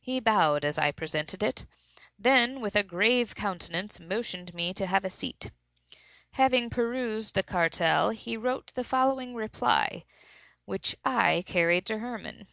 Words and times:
He 0.00 0.20
bowed 0.20 0.64
as 0.64 0.78
I 0.78 0.92
presented 0.92 1.42
it; 1.42 1.66
then, 2.16 2.60
with 2.60 2.76
a 2.76 2.84
grave 2.84 3.34
countenance, 3.34 3.98
motioned 3.98 4.54
me 4.54 4.72
to 4.72 4.84
a 4.84 5.10
seat. 5.10 5.50
Having 6.34 6.70
perused 6.70 7.34
the 7.34 7.42
cartel, 7.42 8.10
he 8.10 8.36
wrote 8.36 8.72
the 8.76 8.84
following 8.84 9.34
reply, 9.34 10.04
which 10.64 10.94
I 11.04 11.42
carried 11.44 11.86
to 11.86 11.98
Hermann. 11.98 12.46